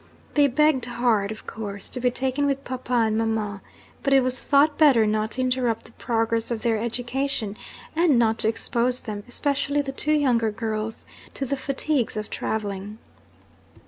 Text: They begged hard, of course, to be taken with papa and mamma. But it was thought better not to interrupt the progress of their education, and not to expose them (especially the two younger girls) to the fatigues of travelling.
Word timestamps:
They 0.33 0.47
begged 0.47 0.85
hard, 0.85 1.31
of 1.31 1.45
course, 1.45 1.87
to 1.89 1.99
be 1.99 2.09
taken 2.09 2.47
with 2.47 2.63
papa 2.63 2.91
and 2.91 3.15
mamma. 3.19 3.61
But 4.01 4.13
it 4.13 4.21
was 4.23 4.41
thought 4.41 4.75
better 4.75 5.05
not 5.05 5.29
to 5.33 5.41
interrupt 5.41 5.85
the 5.85 5.91
progress 5.91 6.49
of 6.49 6.63
their 6.63 6.79
education, 6.79 7.55
and 7.95 8.17
not 8.17 8.39
to 8.39 8.47
expose 8.47 9.01
them 9.01 9.23
(especially 9.27 9.83
the 9.83 9.91
two 9.91 10.13
younger 10.13 10.49
girls) 10.49 11.05
to 11.35 11.45
the 11.45 11.55
fatigues 11.55 12.17
of 12.17 12.31
travelling. 12.31 12.97